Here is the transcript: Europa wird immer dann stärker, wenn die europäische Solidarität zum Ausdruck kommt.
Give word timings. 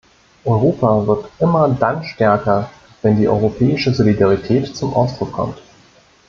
Europa 0.45 1.05
wird 1.05 1.29
immer 1.37 1.69
dann 1.79 2.03
stärker, 2.03 2.71
wenn 3.03 3.17
die 3.17 3.29
europäische 3.29 3.93
Solidarität 3.93 4.75
zum 4.75 4.95
Ausdruck 4.95 5.31
kommt. 5.31 5.61